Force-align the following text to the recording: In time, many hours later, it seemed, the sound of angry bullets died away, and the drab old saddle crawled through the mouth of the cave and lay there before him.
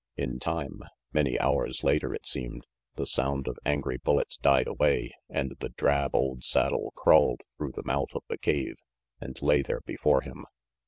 In 0.17 0.39
time, 0.39 0.81
many 1.13 1.39
hours 1.39 1.83
later, 1.83 2.11
it 2.11 2.25
seemed, 2.25 2.65
the 2.95 3.05
sound 3.05 3.47
of 3.47 3.59
angry 3.63 3.97
bullets 3.97 4.35
died 4.35 4.65
away, 4.65 5.11
and 5.29 5.53
the 5.59 5.69
drab 5.69 6.15
old 6.15 6.43
saddle 6.43 6.91
crawled 6.95 7.41
through 7.55 7.73
the 7.75 7.83
mouth 7.85 8.15
of 8.15 8.23
the 8.27 8.39
cave 8.39 8.77
and 9.19 9.39
lay 9.43 9.61
there 9.61 9.81
before 9.81 10.21
him. 10.21 10.45